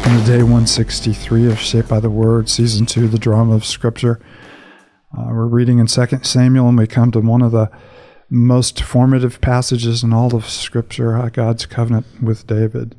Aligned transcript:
Welcome 0.00 0.24
to 0.24 0.26
day 0.26 0.42
163 0.42 1.46
of 1.52 1.58
Shaped 1.58 1.90
by 1.90 2.00
the 2.00 2.08
Word, 2.08 2.48
season 2.48 2.86
two, 2.86 3.06
the 3.06 3.18
drama 3.18 3.54
of 3.54 3.66
Scripture. 3.66 4.18
Uh, 5.12 5.26
we're 5.28 5.44
reading 5.44 5.78
in 5.78 5.88
2 5.88 6.20
Samuel, 6.22 6.70
and 6.70 6.78
we 6.78 6.86
come 6.86 7.10
to 7.10 7.20
one 7.20 7.42
of 7.42 7.52
the 7.52 7.70
most 8.30 8.82
formative 8.82 9.42
passages 9.42 10.02
in 10.02 10.14
all 10.14 10.34
of 10.34 10.48
Scripture 10.48 11.18
uh, 11.18 11.28
God's 11.28 11.66
covenant 11.66 12.06
with 12.22 12.46
David. 12.46 12.96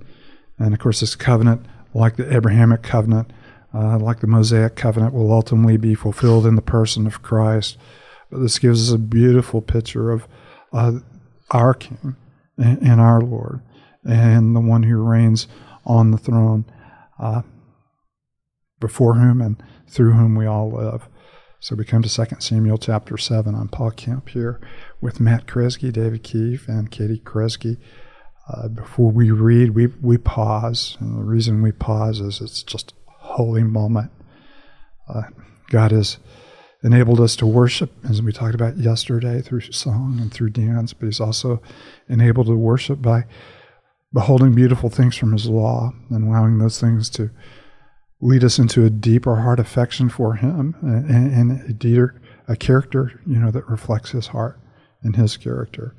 And 0.59 0.75
of 0.75 0.79
course, 0.79 0.99
this 0.99 1.15
covenant, 1.15 1.65
like 1.95 2.17
the 2.17 2.33
Abrahamic 2.33 2.83
covenant, 2.83 3.33
uh, 3.73 3.97
like 3.97 4.19
the 4.19 4.27
Mosaic 4.27 4.75
covenant, 4.75 5.15
will 5.15 5.33
ultimately 5.33 5.77
be 5.77 5.95
fulfilled 5.95 6.45
in 6.45 6.55
the 6.55 6.61
person 6.61 7.07
of 7.07 7.23
Christ. 7.23 7.77
But 8.29 8.41
this 8.41 8.59
gives 8.59 8.89
us 8.89 8.95
a 8.95 8.99
beautiful 8.99 9.63
picture 9.63 10.11
of 10.11 10.27
uh, 10.71 10.99
our 11.49 11.73
King 11.73 12.15
and 12.59 13.01
our 13.01 13.21
Lord 13.21 13.61
and 14.05 14.55
the 14.55 14.61
one 14.61 14.83
who 14.83 15.01
reigns 15.01 15.47
on 15.85 16.11
the 16.11 16.17
throne, 16.17 16.65
uh, 17.21 17.43
before 18.79 19.13
whom 19.13 19.41
and 19.41 19.61
through 19.87 20.13
whom 20.13 20.35
we 20.35 20.45
all 20.45 20.71
live. 20.71 21.07
So 21.59 21.75
we 21.75 21.85
come 21.85 22.01
to 22.01 22.09
2 22.09 22.35
Samuel 22.39 22.79
chapter 22.79 23.17
7. 23.17 23.53
I'm 23.53 23.67
Paul 23.67 23.91
Kemp 23.91 24.29
here 24.29 24.59
with 24.99 25.19
Matt 25.19 25.45
Kresge, 25.45 25.93
David 25.93 26.23
Keefe, 26.23 26.67
and 26.67 26.89
Katie 26.89 27.21
Kresge. 27.23 27.77
Uh, 28.49 28.67
before 28.67 29.11
we 29.11 29.29
read, 29.29 29.75
we, 29.75 29.87
we 30.01 30.17
pause. 30.17 30.97
And 30.99 31.19
the 31.19 31.23
reason 31.23 31.61
we 31.61 31.71
pause 31.71 32.19
is 32.19 32.41
it's 32.41 32.63
just 32.63 32.93
a 33.07 33.11
holy 33.11 33.63
moment. 33.63 34.11
Uh, 35.07 35.23
God 35.69 35.91
has 35.91 36.17
enabled 36.83 37.21
us 37.21 37.35
to 37.35 37.45
worship, 37.45 37.91
as 38.09 38.23
we 38.23 38.31
talked 38.31 38.55
about 38.55 38.77
yesterday, 38.77 39.41
through 39.41 39.61
song 39.61 40.17
and 40.19 40.33
through 40.33 40.49
dance, 40.49 40.93
but 40.93 41.05
He's 41.05 41.19
also 41.19 41.61
enabled 42.09 42.47
to 42.47 42.55
worship 42.55 43.03
by 43.03 43.25
beholding 44.13 44.53
beautiful 44.53 44.89
things 44.89 45.15
from 45.15 45.33
His 45.33 45.47
law 45.47 45.91
and 46.09 46.27
allowing 46.27 46.57
those 46.57 46.79
things 46.79 47.09
to 47.11 47.29
lead 48.21 48.43
us 48.43 48.59
into 48.59 48.85
a 48.85 48.89
deeper 48.89 49.37
heart 49.37 49.59
affection 49.59 50.09
for 50.09 50.35
Him 50.35 50.75
and, 50.81 51.33
and 51.33 51.69
a 51.69 51.73
deeper 51.73 52.21
a 52.47 52.55
character, 52.55 53.21
you 53.25 53.37
know, 53.37 53.51
that 53.51 53.67
reflects 53.69 54.11
His 54.11 54.27
heart 54.27 54.59
and 55.03 55.15
His 55.15 55.37
character. 55.37 55.95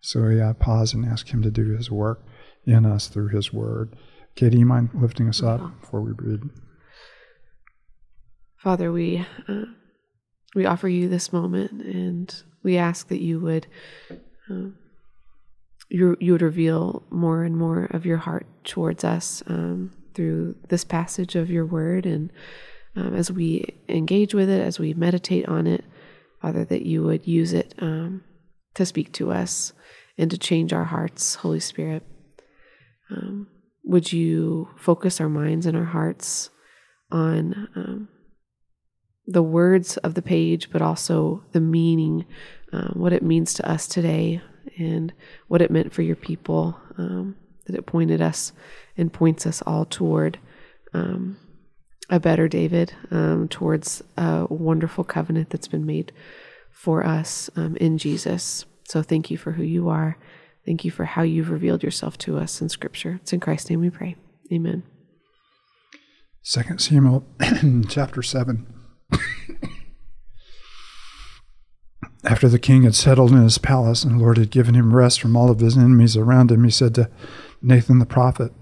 So 0.00 0.28
yeah, 0.28 0.52
pause 0.52 0.92
and 0.92 1.04
ask 1.04 1.28
Him 1.28 1.42
to 1.42 1.50
do 1.50 1.74
His 1.76 1.90
work 1.90 2.22
in 2.66 2.84
us 2.84 3.08
through 3.08 3.28
His 3.28 3.52
Word. 3.52 3.96
Katie, 4.34 4.58
you 4.58 4.66
mind 4.66 4.90
lifting 4.94 5.28
us 5.28 5.42
up 5.42 5.80
before 5.80 6.02
we 6.02 6.12
read? 6.12 6.42
Father, 8.56 8.90
we 8.90 9.24
uh, 9.48 9.64
we 10.54 10.66
offer 10.66 10.88
you 10.88 11.08
this 11.08 11.32
moment, 11.32 11.70
and 11.82 12.42
we 12.62 12.76
ask 12.76 13.08
that 13.08 13.20
you 13.20 13.40
would. 13.40 13.66
Uh, 14.50 14.70
you, 15.94 16.32
would 16.32 16.42
reveal 16.42 17.04
more 17.10 17.44
and 17.44 17.56
more 17.56 17.84
of 17.84 18.04
your 18.04 18.16
heart 18.16 18.46
towards 18.64 19.04
us 19.04 19.44
um, 19.46 19.92
through 20.14 20.56
this 20.68 20.84
passage 20.84 21.36
of 21.36 21.50
your 21.50 21.64
word. 21.64 22.04
And 22.04 22.32
um, 22.96 23.14
as 23.14 23.30
we 23.30 23.78
engage 23.88 24.34
with 24.34 24.48
it, 24.48 24.60
as 24.60 24.78
we 24.80 24.92
meditate 24.94 25.46
on 25.48 25.68
it, 25.68 25.84
Father, 26.42 26.64
that 26.64 26.84
you 26.84 27.04
would 27.04 27.26
use 27.28 27.52
it 27.52 27.74
um, 27.78 28.24
to 28.74 28.84
speak 28.84 29.12
to 29.12 29.30
us 29.30 29.72
and 30.18 30.30
to 30.32 30.38
change 30.38 30.72
our 30.72 30.84
hearts, 30.84 31.36
Holy 31.36 31.60
Spirit. 31.60 32.02
Um, 33.10 33.46
would 33.84 34.12
you 34.12 34.68
focus 34.76 35.20
our 35.20 35.28
minds 35.28 35.64
and 35.64 35.76
our 35.76 35.84
hearts 35.84 36.50
on 37.12 37.68
um, 37.76 38.08
the 39.26 39.42
words 39.42 39.96
of 39.98 40.14
the 40.14 40.22
page, 40.22 40.70
but 40.72 40.82
also 40.82 41.44
the 41.52 41.60
meaning, 41.60 42.24
uh, 42.72 42.88
what 42.94 43.12
it 43.12 43.22
means 43.22 43.54
to 43.54 43.70
us 43.70 43.86
today, 43.86 44.42
and 44.78 45.12
what 45.48 45.62
it 45.62 45.70
meant 45.70 45.92
for 45.92 46.02
your 46.02 46.16
people, 46.16 46.78
um, 46.98 47.36
that 47.66 47.76
it 47.76 47.86
pointed 47.86 48.20
us 48.20 48.52
and 48.96 49.12
points 49.12 49.46
us 49.46 49.62
all 49.62 49.84
toward 49.84 50.38
um, 50.92 51.36
a 52.10 52.20
better 52.20 52.48
David, 52.48 52.94
um, 53.10 53.48
towards 53.48 54.02
a 54.16 54.46
wonderful 54.48 55.04
covenant 55.04 55.50
that's 55.50 55.68
been 55.68 55.86
made 55.86 56.12
for 56.70 57.04
us 57.04 57.48
um, 57.56 57.76
in 57.76 57.98
Jesus. 57.98 58.66
So 58.84 59.02
thank 59.02 59.30
you 59.30 59.38
for 59.38 59.52
who 59.52 59.62
you 59.62 59.88
are. 59.88 60.18
Thank 60.66 60.84
you 60.84 60.90
for 60.90 61.04
how 61.04 61.22
you've 61.22 61.50
revealed 61.50 61.82
yourself 61.82 62.16
to 62.18 62.38
us 62.38 62.60
in 62.60 62.68
Scripture. 62.68 63.18
It's 63.22 63.32
in 63.32 63.40
Christ's 63.40 63.70
name 63.70 63.80
we 63.80 63.90
pray. 63.90 64.16
Amen. 64.52 64.82
Second 66.42 66.80
Samuel 66.80 67.24
chapter 67.88 68.22
7. 68.22 68.66
After 72.24 72.48
the 72.48 72.58
king 72.58 72.84
had 72.84 72.94
settled 72.94 73.32
in 73.32 73.42
his 73.42 73.58
palace 73.58 74.02
and 74.02 74.14
the 74.14 74.22
Lord 74.22 74.38
had 74.38 74.50
given 74.50 74.74
him 74.74 74.94
rest 74.94 75.20
from 75.20 75.36
all 75.36 75.50
of 75.50 75.60
his 75.60 75.76
enemies 75.76 76.16
around 76.16 76.50
him, 76.50 76.64
he 76.64 76.70
said 76.70 76.94
to 76.94 77.10
Nathan 77.60 77.98
the 77.98 78.06
prophet, 78.06 78.52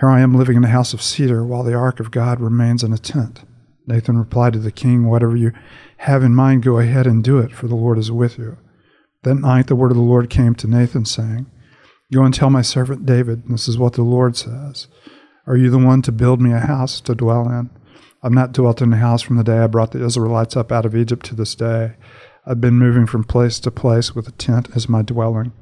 Here 0.00 0.08
I 0.08 0.20
am 0.20 0.34
living 0.34 0.56
in 0.56 0.64
a 0.64 0.68
house 0.68 0.92
of 0.92 1.02
cedar 1.02 1.44
while 1.44 1.62
the 1.62 1.74
ark 1.74 2.00
of 2.00 2.10
God 2.10 2.40
remains 2.40 2.82
in 2.82 2.92
a 2.92 2.98
tent. 2.98 3.44
Nathan 3.86 4.18
replied 4.18 4.52
to 4.54 4.58
the 4.58 4.72
king, 4.72 5.06
Whatever 5.06 5.36
you 5.36 5.52
have 5.98 6.24
in 6.24 6.34
mind, 6.34 6.64
go 6.64 6.78
ahead 6.78 7.06
and 7.06 7.22
do 7.22 7.38
it, 7.38 7.52
for 7.52 7.68
the 7.68 7.76
Lord 7.76 7.98
is 7.98 8.10
with 8.10 8.36
you. 8.36 8.58
That 9.22 9.36
night 9.36 9.68
the 9.68 9.76
word 9.76 9.92
of 9.92 9.96
the 9.96 10.02
Lord 10.02 10.28
came 10.28 10.54
to 10.56 10.66
Nathan, 10.66 11.04
saying, 11.04 11.46
Go 12.12 12.24
and 12.24 12.34
tell 12.34 12.50
my 12.50 12.62
servant 12.62 13.06
David, 13.06 13.48
this 13.48 13.68
is 13.68 13.78
what 13.78 13.92
the 13.92 14.02
Lord 14.02 14.36
says. 14.36 14.88
Are 15.46 15.56
you 15.56 15.70
the 15.70 15.78
one 15.78 16.02
to 16.02 16.12
build 16.12 16.40
me 16.40 16.52
a 16.52 16.58
house 16.58 17.00
to 17.02 17.14
dwell 17.14 17.48
in? 17.48 17.70
I've 18.22 18.32
not 18.32 18.52
dwelt 18.52 18.82
in 18.82 18.92
a 18.92 18.96
house 18.96 19.22
from 19.22 19.36
the 19.36 19.44
day 19.44 19.58
I 19.58 19.66
brought 19.68 19.92
the 19.92 20.04
Israelites 20.04 20.56
up 20.56 20.72
out 20.72 20.84
of 20.84 20.96
Egypt 20.96 21.24
to 21.26 21.34
this 21.34 21.54
day. 21.54 21.94
I've 22.46 22.60
been 22.60 22.78
moving 22.78 23.06
from 23.06 23.24
place 23.24 23.60
to 23.60 23.70
place 23.70 24.14
with 24.14 24.28
a 24.28 24.32
tent 24.32 24.68
as 24.74 24.88
my 24.88 25.02
dwelling. 25.02 25.52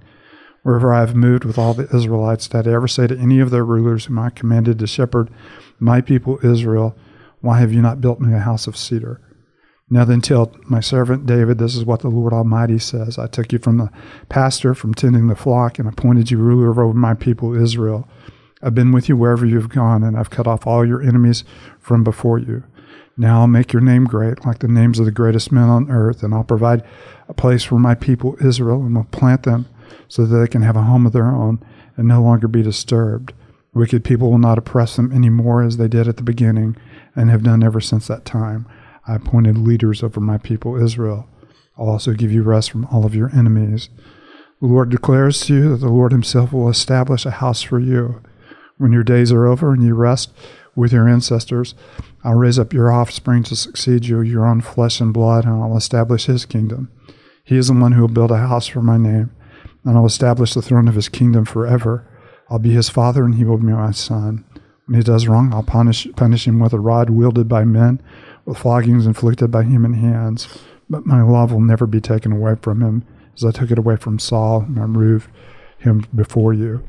Wherever 0.63 0.93
I 0.93 1.01
have 1.01 1.15
moved 1.15 1.45
with 1.45 1.59
all 1.59 1.75
the 1.75 1.89
Israelites, 1.95 2.49
did 2.49 2.67
I 2.67 2.73
ever 2.73 2.89
say 2.89 3.07
to 3.07 3.19
any 3.19 3.41
of 3.41 3.51
their 3.51 3.65
rulers 3.65 4.07
whom 4.07 4.19
I 4.19 4.31
commanded 4.31 4.79
to 4.81 4.87
shepherd 4.87 5.31
my 5.79 6.01
people 6.01 6.39
Israel, 6.43 6.97
Why 7.41 7.61
have 7.61 7.73
you 7.73 7.81
not 7.81 8.01
built 8.01 8.21
me 8.21 8.35
a 8.35 8.41
house 8.41 8.67
of 8.67 8.77
cedar? 8.77 9.21
Now 9.89 10.05
then 10.05 10.21
tell 10.21 10.57
my 10.69 10.81
servant 10.81 11.27
David, 11.27 11.59
this 11.59 11.77
is 11.77 11.85
what 11.85 12.01
the 12.01 12.09
Lord 12.09 12.33
Almighty 12.33 12.79
says. 12.81 13.19
I 13.19 13.29
took 13.29 13.53
you 13.53 13.61
from 13.61 13.79
the 13.79 13.91
pasture, 14.29 14.75
from 14.75 14.95
tending 14.95 15.29
the 15.29 15.37
flock, 15.37 15.79
and 15.79 15.89
appointed 15.89 16.31
you 16.31 16.39
ruler 16.39 16.71
over 16.71 16.93
my 16.93 17.15
people 17.15 17.55
Israel. 17.55 18.09
I've 18.63 18.75
been 18.75 18.91
with 18.91 19.09
you 19.09 19.17
wherever 19.17 19.47
you 19.47 19.57
have 19.61 19.69
gone, 19.69 20.03
and 20.03 20.17
I've 20.17 20.31
cut 20.31 20.49
off 20.49 20.67
all 20.67 20.85
your 20.85 21.03
enemies 21.03 21.45
from 21.79 22.03
before 22.03 22.39
you. 22.39 22.65
Now 23.17 23.41
I'll 23.41 23.47
make 23.47 23.73
your 23.73 23.83
name 23.83 24.05
great, 24.05 24.45
like 24.45 24.59
the 24.59 24.69
names 24.69 24.99
of 24.99 25.07
the 25.07 25.11
greatest 25.11 25.51
men 25.51 25.69
on 25.69 25.91
earth, 25.91 26.23
and 26.23 26.35
I'll 26.35 26.45
provide 26.45 26.85
a 27.29 27.35
place 27.35 27.63
for 27.63 27.79
my 27.79 27.95
people 27.95 28.37
Israel, 28.41 28.83
and 28.83 28.95
will 28.95 29.05
plant 29.05 29.45
them 29.45 29.67
so 30.09 30.27
that 30.27 30.37
they 30.37 30.49
can 30.49 30.63
have 30.63 30.77
a 30.77 30.83
home 30.83 31.07
of 31.07 31.13
their 31.13 31.29
own 31.29 31.65
and 31.97 32.07
no 32.07 32.23
longer 32.23 32.49
be 32.49 32.63
disturbed. 32.63 33.33
Wicked 33.73 34.05
people 34.05 34.31
will 34.31 34.39
not 34.39 34.59
oppress 34.59 34.97
them 34.97 35.13
any 35.13 35.31
more 35.31 35.63
as 35.63 35.77
they 35.77 35.89
did 35.89 36.09
at 36.09 36.17
the 36.17 36.23
beginning 36.23 36.77
and 37.15 37.31
have 37.31 37.43
done 37.43 37.63
ever 37.63 37.81
since 37.81 38.07
that 38.07 38.25
time. 38.25 38.67
I 39.07 39.17
appointed 39.17 39.59
leaders 39.59 40.03
over 40.03 40.21
my 40.21 40.39
people 40.39 40.83
Israel. 40.83 41.29
I'll 41.79 41.89
also 41.89 42.13
give 42.13 42.33
you 42.33 42.43
rest 42.43 42.71
from 42.71 42.87
all 42.87 43.05
of 43.05 43.15
your 43.15 43.31
enemies. 43.35 43.89
The 44.61 44.67
Lord 44.67 44.89
declares 44.89 45.41
to 45.43 45.55
you 45.55 45.69
that 45.71 45.79
the 45.79 45.91
Lord 45.91 46.13
Himself 46.13 46.53
will 46.53 46.69
establish 46.69 47.27
a 47.27 47.33
house 47.33 47.63
for 47.63 47.79
you. 47.79 48.23
When 48.79 48.93
your 48.93 49.05
days 49.05 49.33
are 49.33 49.47
over 49.47 49.73
and 49.73 49.83
you 49.83 49.95
rest 49.95 50.33
with 50.77 50.93
your 50.93 51.09
ancestors, 51.09 51.75
I'll 52.23 52.35
raise 52.35 52.59
up 52.59 52.73
your 52.73 52.93
offspring 52.93 53.43
to 53.45 53.57
succeed 53.57 54.07
you, 54.07 54.21
your 54.21 54.47
own 54.47 54.61
flesh 54.61 55.01
and 55.01 55.13
blood, 55.13 55.45
and 55.45 55.55
I'll 55.55 55.77
establish 55.77 56.27
his 56.27 56.45
kingdom. 56.45 56.91
He 57.43 57.57
is 57.57 57.69
the 57.69 57.75
one 57.75 57.93
who 57.93 58.03
will 58.03 58.09
build 58.09 58.31
a 58.31 58.37
house 58.37 58.67
for 58.67 58.83
my 58.83 58.99
name, 58.99 59.31
and 59.85 59.97
I'll 59.97 60.07
establish 60.07 60.55
the 60.55 60.63
throne 60.63 60.87
of 60.87 60.95
his 60.95 61.09
kingdom 61.09 61.45
forever. 61.45 62.07
I'll 62.51 62.59
be 62.59 62.73
his 62.73 62.89
father, 62.89 63.25
and 63.25 63.37
he 63.37 63.45
will 63.45 63.59
be 63.59 63.67
my 63.67 63.91
son. 63.91 64.45
When 64.87 64.99
he 64.99 65.03
does 65.03 65.27
wrong, 65.27 65.53
I'll 65.53 65.63
punish, 65.63 66.07
punish 66.15 66.47
him 66.47 66.61
with 66.61 66.73
a 66.73 66.79
rod 66.79 67.11
wielded 67.11 67.49
by 67.49 67.65
men, 67.65 68.01
with 68.45 68.59
floggings 68.59 69.07
inflicted 69.07 69.51
by 69.51 69.65
human 69.65 69.95
hands. 69.95 70.47
But 70.89 71.07
my 71.07 71.23
love 71.23 71.53
will 71.53 71.61
never 71.61 71.87
be 71.87 72.01
taken 72.01 72.33
away 72.33 72.57
from 72.61 72.83
him, 72.83 73.05
as 73.35 73.45
I 73.45 73.51
took 73.51 73.71
it 73.71 73.79
away 73.79 73.97
from 73.97 74.19
Saul 74.19 74.63
and 74.63 74.79
I 74.79 74.83
removed 74.83 75.29
him 75.79 76.07
before 76.15 76.53
you. 76.53 76.85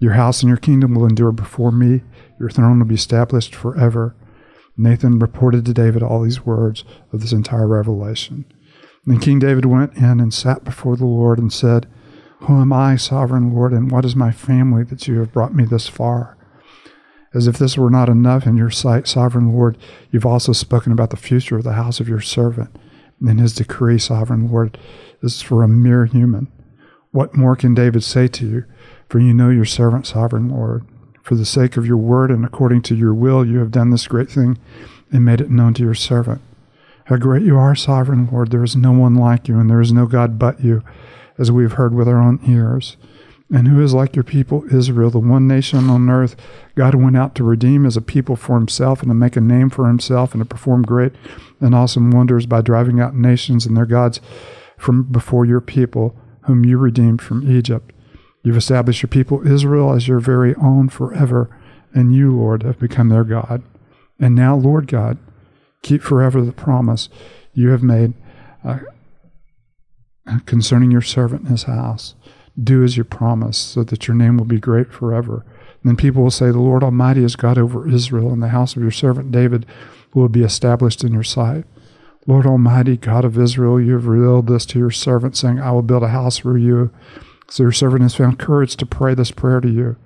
Your 0.00 0.14
house 0.14 0.42
and 0.42 0.48
your 0.48 0.56
kingdom 0.56 0.94
will 0.94 1.06
endure 1.06 1.30
before 1.30 1.70
me. 1.70 2.02
Your 2.40 2.50
throne 2.50 2.78
will 2.78 2.86
be 2.86 2.94
established 2.94 3.54
forever. 3.54 4.16
Nathan 4.76 5.18
reported 5.18 5.66
to 5.66 5.74
David 5.74 6.02
all 6.02 6.22
these 6.22 6.46
words 6.46 6.84
of 7.12 7.20
this 7.20 7.32
entire 7.32 7.68
revelation. 7.68 8.46
Then 9.04 9.20
King 9.20 9.38
David 9.38 9.66
went 9.66 9.96
in 9.96 10.18
and 10.18 10.32
sat 10.32 10.64
before 10.64 10.96
the 10.96 11.06
Lord 11.06 11.38
and 11.38 11.52
said, 11.52 11.86
Who 12.40 12.60
am 12.60 12.72
I, 12.72 12.96
sovereign 12.96 13.52
Lord, 13.54 13.72
and 13.72 13.90
what 13.90 14.06
is 14.06 14.16
my 14.16 14.32
family 14.32 14.84
that 14.84 15.06
you 15.06 15.18
have 15.18 15.32
brought 15.32 15.54
me 15.54 15.64
this 15.64 15.86
far? 15.86 16.38
As 17.32 17.46
if 17.46 17.58
this 17.58 17.78
were 17.78 17.90
not 17.90 18.08
enough 18.08 18.46
in 18.46 18.56
your 18.56 18.70
sight, 18.70 19.06
sovereign 19.06 19.52
Lord, 19.52 19.76
you've 20.10 20.26
also 20.26 20.52
spoken 20.52 20.92
about 20.92 21.10
the 21.10 21.16
future 21.16 21.58
of 21.58 21.64
the 21.64 21.74
house 21.74 22.00
of 22.00 22.08
your 22.08 22.20
servant. 22.20 22.74
And 23.20 23.38
his 23.38 23.54
decree, 23.54 23.98
sovereign 23.98 24.50
Lord, 24.50 24.78
is 25.22 25.42
for 25.42 25.62
a 25.62 25.68
mere 25.68 26.06
human. 26.06 26.50
What 27.12 27.36
more 27.36 27.54
can 27.54 27.74
David 27.74 28.02
say 28.02 28.28
to 28.28 28.48
you? 28.48 28.64
For 29.10 29.18
you 29.18 29.34
know 29.34 29.50
your 29.50 29.64
servant, 29.64 30.06
sovereign 30.06 30.48
Lord. 30.48 30.86
For 31.20 31.34
the 31.34 31.44
sake 31.44 31.76
of 31.76 31.84
your 31.84 31.96
word 31.96 32.30
and 32.30 32.44
according 32.44 32.82
to 32.82 32.94
your 32.94 33.12
will, 33.12 33.44
you 33.44 33.58
have 33.58 33.72
done 33.72 33.90
this 33.90 34.06
great 34.06 34.30
thing 34.30 34.56
and 35.10 35.24
made 35.24 35.40
it 35.40 35.50
known 35.50 35.74
to 35.74 35.82
your 35.82 35.96
servant. 35.96 36.40
How 37.06 37.16
great 37.16 37.42
you 37.42 37.58
are, 37.58 37.74
sovereign 37.74 38.28
Lord. 38.30 38.52
There 38.52 38.62
is 38.62 38.76
no 38.76 38.92
one 38.92 39.16
like 39.16 39.48
you, 39.48 39.58
and 39.58 39.68
there 39.68 39.80
is 39.80 39.92
no 39.92 40.06
God 40.06 40.38
but 40.38 40.62
you, 40.62 40.84
as 41.38 41.50
we 41.50 41.64
have 41.64 41.72
heard 41.72 41.92
with 41.92 42.06
our 42.06 42.22
own 42.22 42.38
ears. 42.46 42.96
And 43.52 43.66
who 43.66 43.82
is 43.82 43.92
like 43.92 44.14
your 44.14 44.22
people, 44.22 44.64
Israel, 44.72 45.10
the 45.10 45.18
one 45.18 45.48
nation 45.48 45.90
on 45.90 46.08
earth? 46.08 46.36
God 46.76 46.94
went 46.94 47.16
out 47.16 47.34
to 47.34 47.42
redeem 47.42 47.84
as 47.86 47.96
a 47.96 48.00
people 48.00 48.36
for 48.36 48.54
himself 48.54 49.02
and 49.02 49.10
to 49.10 49.14
make 49.14 49.34
a 49.34 49.40
name 49.40 49.70
for 49.70 49.88
himself 49.88 50.34
and 50.34 50.40
to 50.40 50.44
perform 50.44 50.82
great 50.82 51.14
and 51.60 51.74
awesome 51.74 52.12
wonders 52.12 52.46
by 52.46 52.60
driving 52.60 53.00
out 53.00 53.16
nations 53.16 53.66
and 53.66 53.76
their 53.76 53.86
gods 53.86 54.20
from 54.78 55.02
before 55.02 55.44
your 55.44 55.60
people, 55.60 56.16
whom 56.42 56.64
you 56.64 56.78
redeemed 56.78 57.20
from 57.20 57.50
Egypt. 57.50 57.92
You've 58.42 58.56
established 58.56 59.02
your 59.02 59.08
people, 59.08 59.46
Israel, 59.46 59.92
as 59.92 60.08
your 60.08 60.20
very 60.20 60.54
own 60.56 60.88
forever, 60.88 61.56
and 61.92 62.14
you, 62.14 62.34
Lord, 62.36 62.62
have 62.62 62.78
become 62.78 63.08
their 63.08 63.24
God. 63.24 63.62
And 64.18 64.34
now, 64.34 64.56
Lord 64.56 64.86
God, 64.86 65.18
keep 65.82 66.02
forever 66.02 66.42
the 66.42 66.52
promise 66.52 67.08
you 67.52 67.70
have 67.70 67.82
made 67.82 68.14
uh, 68.64 68.78
concerning 70.46 70.90
your 70.90 71.02
servant 71.02 71.42
and 71.42 71.50
his 71.50 71.64
house 71.64 72.14
do 72.62 72.82
as 72.84 72.96
you 72.96 73.04
promised, 73.04 73.70
so 73.70 73.84
that 73.84 74.06
your 74.06 74.14
name 74.14 74.36
will 74.36 74.44
be 74.44 74.58
great 74.58 74.92
forever. 74.92 75.44
And 75.82 75.90
then 75.90 75.96
people 75.96 76.22
will 76.22 76.30
say, 76.30 76.50
The 76.50 76.58
Lord 76.58 76.82
Almighty 76.82 77.24
is 77.24 77.36
God 77.36 77.58
over 77.58 77.88
Israel, 77.88 78.32
and 78.32 78.42
the 78.42 78.48
house 78.48 78.76
of 78.76 78.82
your 78.82 78.90
servant 78.90 79.32
David 79.32 79.66
will 80.14 80.28
be 80.28 80.42
established 80.42 81.04
in 81.04 81.12
your 81.12 81.22
sight. 81.22 81.64
Lord 82.26 82.46
Almighty, 82.46 82.96
God 82.96 83.24
of 83.24 83.38
Israel, 83.38 83.80
you 83.80 83.94
have 83.94 84.06
revealed 84.06 84.46
this 84.46 84.66
to 84.66 84.78
your 84.78 84.90
servant, 84.90 85.36
saying, 85.36 85.58
I 85.58 85.70
will 85.70 85.82
build 85.82 86.02
a 86.02 86.08
house 86.08 86.38
for 86.38 86.58
you. 86.58 86.90
So 87.50 87.64
your 87.64 87.72
servant 87.72 88.02
has 88.02 88.14
found 88.14 88.38
courage 88.38 88.76
to 88.76 88.86
pray 88.86 89.14
this 89.14 89.32
prayer 89.32 89.60
to 89.60 89.68
you. 89.68 89.96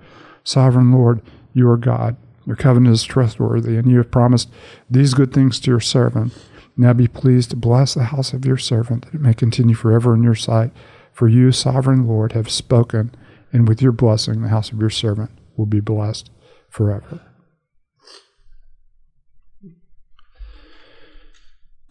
Sovereign 0.45 0.93
Lord, 0.93 1.21
you 1.53 1.69
are 1.69 1.77
God. 1.77 2.17
Your 2.47 2.57
covenant 2.57 2.95
is 2.95 3.05
trustworthy, 3.05 3.77
and 3.77 3.91
you 3.91 3.99
have 3.99 4.11
promised 4.11 4.51
these 4.91 5.13
good 5.13 5.33
things 5.33 5.61
to 5.61 5.71
your 5.71 5.81
servant. 5.81 6.33
Now 6.77 6.95
be 6.95 7.07
pleased 7.07 7.51
to 7.51 7.57
bless 7.57 7.93
the 7.93 8.05
house 8.05 8.33
of 8.33 8.47
your 8.47 8.57
servant, 8.57 9.05
that 9.05 9.15
it 9.15 9.21
may 9.21 9.35
continue 9.35 9.75
forever 9.75 10.15
in 10.15 10.23
your 10.23 10.35
sight. 10.35 10.73
For 11.13 11.29
you, 11.29 11.53
sovereign 11.53 12.07
Lord, 12.07 12.33
have 12.33 12.51
spoken, 12.51 13.15
and 13.53 13.69
with 13.69 13.83
your 13.83 13.93
blessing, 13.93 14.41
the 14.41 14.49
house 14.49 14.73
of 14.73 14.81
your 14.81 14.91
servant 14.91 15.31
will 15.57 15.67
be 15.67 15.81
blessed 15.81 16.31
forever. 16.71 17.21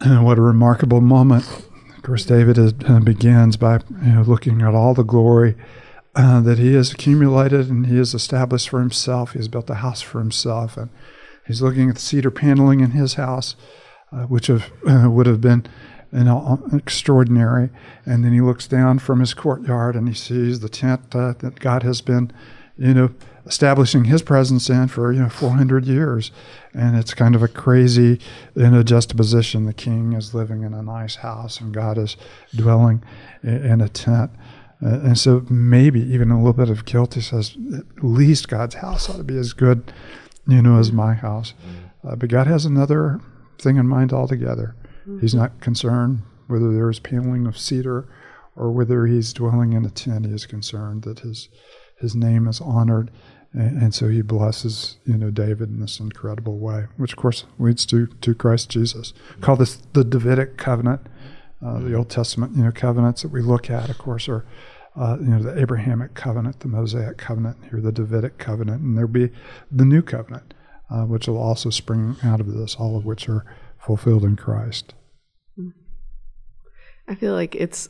And 0.01 0.23
what 0.25 0.39
a 0.39 0.41
remarkable 0.41 1.00
moment. 1.00 1.45
Of 2.03 2.07
course, 2.07 2.25
David 2.25 2.57
is, 2.57 2.73
uh, 2.85 3.00
begins 3.00 3.55
by 3.55 3.79
you 4.01 4.11
know, 4.11 4.23
looking 4.23 4.61
at 4.61 4.75
all 4.75 4.94
the 4.94 5.03
glory 5.03 5.55
uh, 6.15 6.41
that 6.41 6.59
he 6.59 6.73
has 6.73 6.91
accumulated 6.91 7.69
and 7.69 7.88
he 7.88 7.95
has 7.95 8.13
established 8.13 8.67
for 8.67 8.81
himself. 8.81 9.31
He 9.31 9.39
has 9.39 9.47
built 9.47 9.69
a 9.69 9.75
house 9.75 10.01
for 10.01 10.19
himself, 10.19 10.75
and 10.75 10.89
he's 11.47 11.61
looking 11.61 11.88
at 11.88 11.95
the 11.95 12.01
cedar 12.01 12.29
paneling 12.29 12.81
in 12.81 12.91
his 12.91 13.13
house, 13.13 13.55
uh, 14.11 14.23
which 14.23 14.47
have, 14.47 14.69
uh, 14.85 15.09
would 15.09 15.27
have 15.27 15.39
been 15.39 15.65
you 16.11 16.25
know, 16.25 16.61
extraordinary. 16.73 17.69
And 18.05 18.25
then 18.25 18.33
he 18.33 18.41
looks 18.41 18.67
down 18.67 19.00
from 19.00 19.21
his 19.21 19.33
courtyard 19.33 19.95
and 19.95 20.09
he 20.09 20.13
sees 20.13 20.59
the 20.59 20.67
tent 20.67 21.15
uh, 21.15 21.35
that 21.39 21.61
God 21.61 21.83
has 21.83 22.01
been, 22.01 22.33
you 22.77 22.94
know, 22.94 23.11
establishing 23.45 24.05
his 24.05 24.21
presence 24.21 24.69
in 24.69 24.87
for 24.87 25.11
you 25.11 25.21
know 25.21 25.29
400 25.29 25.85
years. 25.85 26.31
And 26.73 26.97
it's 26.97 27.13
kind 27.13 27.35
of 27.35 27.43
a 27.43 27.47
crazy 27.47 28.19
in 28.55 28.73
a 28.73 28.83
juxtaposition 28.83 29.65
the 29.65 29.73
king 29.73 30.13
is 30.13 30.33
living 30.33 30.63
in 30.63 30.73
a 30.73 30.81
nice 30.81 31.15
house 31.15 31.59
and 31.59 31.73
god 31.73 31.97
is 31.97 32.15
dwelling 32.55 33.03
in 33.43 33.81
a 33.81 33.89
tent. 33.89 34.31
Uh, 34.83 34.99
and 34.99 35.17
so 35.17 35.45
maybe 35.49 36.01
even 36.01 36.31
a 36.31 36.37
little 36.37 36.53
bit 36.53 36.69
of 36.69 36.85
guilt 36.85 37.13
he 37.13 37.21
says 37.21 37.55
at 37.77 38.03
least 38.03 38.47
god's 38.47 38.75
house 38.75 39.09
ought 39.09 39.17
to 39.17 39.23
be 39.23 39.37
as 39.37 39.53
good 39.53 39.93
you 40.47 40.61
know 40.61 40.77
as 40.77 40.91
my 40.91 41.13
house. 41.13 41.53
Uh, 42.05 42.15
but 42.15 42.29
god 42.29 42.47
has 42.47 42.65
another 42.65 43.19
thing 43.59 43.77
in 43.77 43.87
mind 43.87 44.13
altogether. 44.13 44.75
Mm-hmm. 45.01 45.19
He's 45.19 45.35
not 45.35 45.59
concerned 45.59 46.21
whether 46.47 46.71
there 46.71 46.89
is 46.89 46.99
paneling 46.99 47.47
of 47.47 47.57
cedar 47.57 48.07
or 48.55 48.71
whether 48.71 49.05
he's 49.05 49.33
dwelling 49.33 49.73
in 49.73 49.85
a 49.85 49.89
tent. 49.89 50.25
He 50.25 50.33
is 50.33 50.45
concerned 50.45 51.03
that 51.03 51.19
his 51.19 51.49
his 51.99 52.15
name 52.15 52.47
is 52.47 52.59
honored, 52.59 53.11
and, 53.53 53.81
and, 53.81 53.94
so 53.94 54.09
he 54.09 54.21
blesses 54.21 54.97
you 55.05 55.17
know 55.17 55.29
David 55.29 55.69
in 55.69 55.79
this 55.79 56.00
incredible 56.00 56.57
way, 56.57 56.88
which 56.97 57.13
of 57.13 57.17
course 57.17 57.45
leads 57.59 57.85
to 57.88 58.07
to 58.07 58.33
Christ 58.33 58.69
Jesus. 58.69 59.13
Call 59.41 59.55
this 59.55 59.75
the 59.94 60.03
Davidic 60.03 60.57
covenant. 60.57 61.01
Uh, 61.65 61.79
the 61.79 61.94
Old 61.94 62.09
Testament 62.09 62.55
you 62.55 62.63
know 62.63 62.71
covenants 62.71 63.21
that 63.21 63.31
we 63.31 63.41
look 63.41 63.69
at, 63.69 63.89
of 63.89 63.97
course, 63.97 64.27
are. 64.27 64.45
Uh, 64.95 65.17
you 65.19 65.25
know 65.25 65.41
the 65.41 65.59
Abrahamic 65.59 66.13
covenant, 66.13 66.59
the 66.59 66.67
Mosaic 66.67 67.17
covenant, 67.17 67.57
here 67.71 67.81
the 67.81 67.91
Davidic 67.91 68.38
covenant, 68.38 68.83
and 68.83 68.95
there'll 68.95 69.09
be 69.09 69.31
the 69.71 69.85
new 69.85 70.03
covenant, 70.03 70.53
uh, 70.91 71.01
which 71.05 71.27
will 71.27 71.41
also 71.41 71.71
spring 71.71 72.15
out 72.23 72.39
of 72.39 72.53
this, 72.53 72.75
all 72.75 72.95
of 72.95 73.03
which 73.03 73.27
are 73.27 73.44
fulfilled 73.79 74.23
in 74.23 74.35
Christ. 74.35 74.94
I 77.07 77.15
feel 77.15 77.33
like 77.33 77.55
it's 77.55 77.89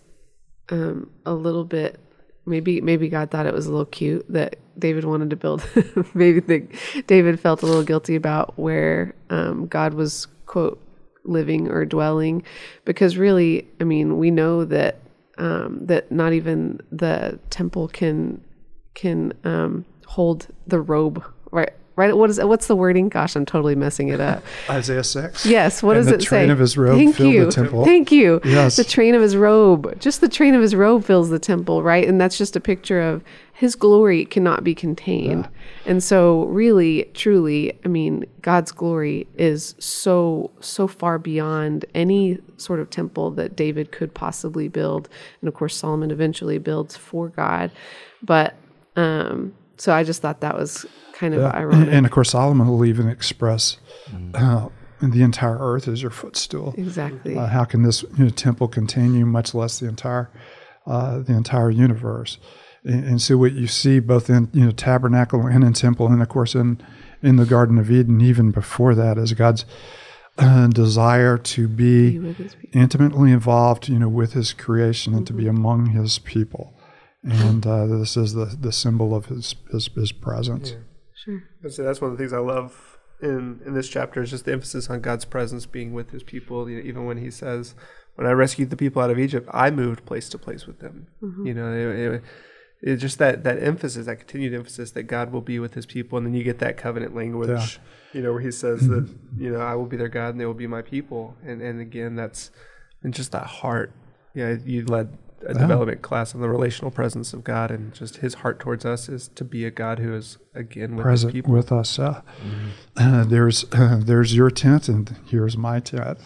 um, 0.70 1.12
a 1.26 1.34
little 1.34 1.66
bit 1.66 2.00
maybe 2.46 2.82
maybe 2.82 3.10
God 3.10 3.32
thought 3.32 3.46
it 3.46 3.54
was 3.54 3.68
a 3.68 3.72
little 3.72 3.86
cute 3.86 4.26
that 4.30 4.58
David 4.78 5.06
wanted 5.06 5.30
to 5.30 5.36
build. 5.36 5.64
maybe 6.14 6.40
the, 6.40 6.68
David 7.08 7.40
felt 7.40 7.62
a 7.62 7.66
little 7.66 7.84
guilty 7.84 8.16
about 8.16 8.58
where 8.58 9.16
um, 9.30 9.68
God 9.68 9.94
was 9.94 10.28
quote 10.46 10.80
living 11.26 11.70
or 11.70 11.86
dwelling, 11.86 12.44
because 12.86 13.18
really, 13.18 13.68
I 13.80 13.86
mean, 13.86 14.18
we 14.18 14.32
know 14.32 14.66
that 14.66 15.00
um, 15.38 15.80
that 15.86 16.12
not 16.12 16.34
even 16.34 16.80
the 16.92 17.40
temple 17.50 17.88
can 17.88 18.44
can 18.94 19.34
um, 19.44 19.86
hold 20.06 20.48
the 20.68 20.80
robe 20.80 21.24
right 21.52 21.74
right? 21.96 22.16
What 22.16 22.30
is 22.30 22.40
what's 22.40 22.68
the 22.68 22.76
wording? 22.76 23.10
Gosh, 23.10 23.36
I'm 23.36 23.46
totally 23.46 23.76
messing 23.76 24.10
it 24.10 24.20
up. 24.20 24.44
Isaiah 24.70 25.04
six. 25.04 25.46
Yes. 25.46 25.84
What 25.84 25.98
and 25.98 26.06
does 26.06 26.14
it 26.14 26.22
say? 26.22 26.26
The 26.26 26.30
train 26.30 26.50
of 26.52 26.60
his 26.60 26.78
robe 26.78 26.98
Thank 26.98 27.16
filled 27.16 27.34
you. 27.34 27.46
the 27.46 27.52
temple. 27.52 27.86
Thank 27.86 28.12
you. 28.12 28.42
Yes. 28.44 28.76
The 28.76 28.84
train 28.84 29.16
of 29.16 29.22
his 29.22 29.36
robe. 29.36 30.00
Just 30.00 30.22
the 30.22 30.30
train 30.30 30.56
of 30.56 30.62
his 30.62 30.76
robe 30.76 31.04
fills 31.04 31.30
the 31.30 31.40
temple, 31.40 31.84
right? 31.84 32.08
And 32.08 32.20
that's 32.20 32.38
just 32.38 32.56
a 32.56 32.60
picture 32.60 33.02
of 33.02 33.24
his 33.54 33.76
glory 33.76 34.26
cannot 34.26 34.64
be 34.64 34.74
contained. 34.74 35.44
Yeah. 35.44 35.92
And 35.92 36.04
so 36.04 36.46
really, 36.46 37.10
truly, 37.14 37.80
I 37.86 37.88
mean, 37.88 38.26
God's 38.42 38.72
glory 38.72 39.28
is 39.38 39.76
so 39.80 40.52
so 40.60 40.88
far 40.88 41.20
beyond 41.20 41.86
any 41.94 42.40
sort 42.58 42.80
of 42.80 42.90
temple 42.90 43.32
that 43.32 43.56
David 43.56 43.92
could 43.92 44.14
possibly 44.14 44.68
build. 44.68 45.08
And 45.42 45.48
of 45.48 45.54
course 45.54 45.76
Solomon 45.76 46.12
eventually 46.12 46.58
builds 46.58 46.98
for 46.98 47.30
God. 47.30 47.72
But 48.22 48.56
um 48.96 49.54
so 49.78 49.94
I 49.94 50.04
just 50.04 50.22
thought 50.22 50.42
that 50.42 50.56
was 50.56 50.86
kind 51.14 51.34
of 51.34 51.42
yeah. 51.42 51.50
ironic. 51.50 51.90
And, 51.92 52.06
of 52.06 52.12
course, 52.12 52.32
Solomon 52.32 52.68
will 52.68 52.86
even 52.86 53.08
express 53.08 53.78
mm. 54.10 54.36
uh, 54.36 54.70
the 55.02 55.22
entire 55.22 55.58
earth 55.60 55.88
is 55.88 56.02
your 56.02 56.12
footstool. 56.12 56.74
Exactly. 56.78 57.38
Uh, 57.38 57.48
how 57.48 57.66
can 57.66 57.84
this 57.84 58.04
you 58.18 58.26
know, 58.26 58.30
temple 58.30 58.68
contain 58.68 59.14
you, 59.14 59.26
much 59.26 59.54
less 59.54 59.80
the 59.80 59.88
entire 59.88 60.30
uh, 60.86 61.20
the 61.20 61.34
entire 61.34 61.70
universe? 61.70 62.38
And, 62.84 63.06
and, 63.06 63.22
so, 63.22 63.38
what 63.38 63.54
you 63.54 63.68
see 63.68 64.00
both 64.00 64.30
in 64.30 64.50
you 64.54 64.66
know 64.66 64.72
tabernacle 64.72 65.46
and 65.48 65.64
in 65.64 65.74
temple, 65.74 66.08
and 66.08 66.22
of 66.22 66.30
course 66.30 66.56
in 66.56 66.82
in 67.22 67.38
the 67.38 67.46
Garden 67.46 67.78
of 67.78 67.90
Eden, 67.90 68.22
even 68.22 68.52
before 68.52 68.94
that, 68.96 69.18
is 69.18 69.34
God's 69.34 69.66
uh, 70.38 70.68
desire 70.68 71.38
to 71.38 71.68
be, 71.68 72.18
be 72.18 72.50
intimately 72.74 73.32
involved, 73.32 73.88
you 73.88 73.98
know, 74.00 74.10
with 74.10 74.34
His 74.34 74.52
creation 74.52 75.14
and 75.14 75.26
mm-hmm. 75.26 75.38
to 75.38 75.42
be 75.42 75.48
mm-hmm. 75.48 75.58
among 75.58 75.86
His 75.88 76.20
people. 76.20 76.74
And 77.24 77.66
uh, 77.66 77.86
this 77.86 78.18
is 78.18 78.34
the, 78.34 78.46
the 78.46 78.72
symbol 78.72 79.16
of 79.16 79.28
His 79.28 79.56
His, 79.72 79.88
his 79.88 80.12
presence. 80.12 80.72
Yeah. 80.72 80.78
Sure. 81.24 81.44
So 81.70 81.84
that's 81.84 82.02
one 82.02 82.12
of 82.12 82.18
the 82.18 82.22
things 82.22 82.34
I 82.34 82.40
love 82.40 82.98
in 83.22 83.62
in 83.66 83.74
this 83.74 83.88
chapter 83.88 84.22
is 84.22 84.32
just 84.32 84.46
the 84.46 84.52
emphasis 84.52 84.90
on 84.90 85.02
God's 85.02 85.26
presence 85.26 85.66
being 85.66 85.94
with 85.94 86.12
His 86.12 86.24
people. 86.24 86.70
You 86.70 86.78
know, 86.78 86.84
even 86.84 87.06
when 87.06 87.18
He 87.18 87.32
says, 87.32 87.76
"When 88.16 88.28
I 88.28 88.32
rescued 88.32 88.70
the 88.70 88.76
people 88.76 89.02
out 89.02 89.10
of 89.10 89.18
Egypt, 89.18 89.50
I 89.54 89.72
moved 89.72 90.06
place 90.06 90.28
to 90.30 90.38
place 90.38 90.68
with 90.68 90.80
them." 90.80 91.08
Mm-hmm. 91.22 91.48
You 91.48 91.54
know, 91.54 91.74
it, 91.74 92.14
it, 92.16 92.24
it's 92.82 93.02
just 93.02 93.20
that 93.20 93.46
that 93.46 93.64
emphasis, 93.64 94.06
that 94.06 94.18
continued 94.18 94.54
emphasis 94.54 94.92
that 94.92 95.04
God 95.04 95.32
will 95.32 95.42
be 95.42 95.60
with 95.60 95.74
His 95.74 95.86
people, 95.86 96.18
and 96.18 96.28
then 96.28 96.34
you 96.34 96.44
get 96.44 96.60
that 96.60 96.76
covenant 96.76 97.16
language. 97.16 97.50
Yeah. 97.50 97.68
You 98.12 98.22
know, 98.22 98.34
where 98.34 98.42
He 98.42 98.52
says 98.52 98.82
mm-hmm. 98.82 99.06
that 99.06 99.42
you 99.42 99.50
know 99.50 99.62
I 99.62 99.76
will 99.76 99.86
be 99.86 99.98
their 99.98 100.10
God 100.10 100.30
and 100.30 100.40
they 100.42 100.46
will 100.46 100.54
be 100.54 100.68
my 100.68 100.82
people, 100.82 101.38
and 101.46 101.62
and 101.62 101.80
again 101.80 102.16
that's 102.16 102.52
and 103.02 103.14
just 103.14 103.32
that 103.32 103.46
heart. 103.46 103.94
Yeah, 104.36 104.58
you 104.66 104.86
led 104.86 105.18
a 105.46 105.54
development 105.54 106.02
class 106.02 106.34
on 106.34 106.42
the 106.42 106.50
relational 106.50 106.92
presence 106.92 107.34
of 107.34 107.44
God 107.44 107.72
and 107.72 107.94
just 107.94 108.18
His 108.18 108.36
heart 108.36 108.60
towards 108.60 108.86
us 108.86 109.10
is 109.10 109.28
to 109.30 109.44
be 109.44 109.66
a 109.66 109.72
God 109.72 110.00
who 110.00 110.14
is 110.14 110.38
again 110.54 110.96
with 110.96 111.04
present 111.04 111.34
people. 111.34 111.54
with 111.54 111.72
us. 111.72 112.00
Uh, 112.00 112.22
mm-hmm. 112.42 112.70
uh, 112.98 113.24
there's 113.26 113.66
uh, 113.74 114.00
there's 114.04 114.36
your 114.36 114.50
tent 114.50 114.88
and 114.88 115.16
here's 115.28 115.58
my 115.58 115.80
tent. 115.80 116.18